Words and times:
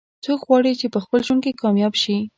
څوک 0.25 0.39
غواړي 0.47 0.73
چې 0.79 0.87
په 0.93 0.99
خپل 1.03 1.19
ژوند 1.27 1.41
کې 1.43 1.57
کامیاب 1.61 1.93
شي 2.03 2.17